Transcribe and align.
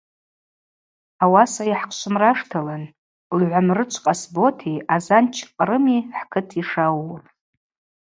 Ауаса 1.23 1.63
йхӏхъшвымраштылын, 1.71 2.83
Лгӏвамрычв 3.37 3.99
Къасботи 4.05 4.73
Азанч 4.95 5.35
Кърыми 5.55 5.97
хӏкыт 6.17 6.49
йшауу. 6.59 7.11